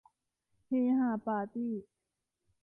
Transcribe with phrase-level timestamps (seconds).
[0.67, 1.73] เฮฮาปาร์ตี้